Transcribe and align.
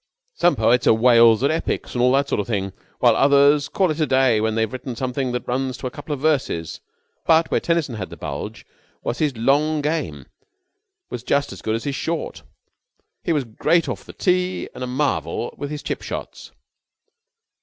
"Some 0.33 0.55
poets 0.55 0.87
are 0.87 0.95
whales 0.95 1.43
at 1.43 1.51
epics 1.51 1.93
and 1.93 2.01
all 2.01 2.11
that 2.13 2.27
sort 2.27 2.41
of 2.41 2.47
thing, 2.47 2.73
while 2.97 3.15
others 3.15 3.69
call 3.69 3.91
it 3.91 3.99
a 3.99 4.07
day 4.07 4.41
when 4.41 4.55
they've 4.55 4.73
written 4.73 4.95
something 4.95 5.31
that 5.31 5.47
runs 5.47 5.77
to 5.77 5.85
a 5.85 5.91
couple 5.91 6.11
of 6.11 6.19
verses, 6.19 6.79
but 7.27 7.51
where 7.51 7.59
Tennyson 7.59 7.93
had 7.93 8.09
the 8.09 8.17
bulge 8.17 8.65
was 9.03 9.19
that 9.19 9.25
his 9.25 9.37
long 9.37 9.79
game 9.79 10.25
was 11.11 11.21
just 11.21 11.53
as 11.53 11.61
good 11.61 11.75
as 11.75 11.83
his 11.83 11.93
short. 11.93 12.41
He 13.23 13.31
was 13.31 13.43
great 13.43 13.87
off 13.87 14.03
the 14.03 14.13
tee 14.13 14.67
and 14.73 14.83
a 14.83 14.87
marvel 14.87 15.53
with 15.55 15.69
his 15.69 15.83
chip 15.83 16.01
shots." 16.01 16.51